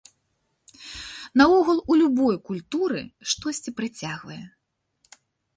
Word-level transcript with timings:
Наогул, 1.41 1.83
у 1.93 1.99
любой 2.01 2.35
культуры 2.47 3.01
штосьці 3.35 3.77
прыцягвае. 3.83 4.43